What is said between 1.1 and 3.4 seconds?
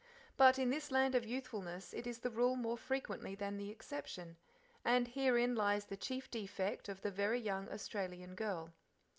of youthfulness it is the rule more frequently